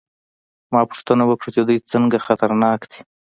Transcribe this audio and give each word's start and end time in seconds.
ما 0.73 0.81
پوښتنه 0.91 1.23
وکړه 1.27 1.49
چې 1.55 1.61
دوی 1.67 1.79
څنګه 1.91 2.17
خطرناک 2.27 2.81
دي 2.91 2.99